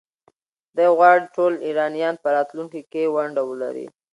[0.75, 3.87] ده غواړي ټول ایرانیان په راتلونکي کې ونډه ولري.